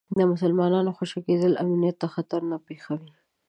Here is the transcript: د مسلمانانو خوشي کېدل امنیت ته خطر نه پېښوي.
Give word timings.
د 0.17 0.19
مسلمانانو 0.31 0.95
خوشي 0.97 1.19
کېدل 1.27 1.53
امنیت 1.63 1.95
ته 2.01 2.07
خطر 2.15 2.39
نه 2.51 2.57
پېښوي. 2.67 3.11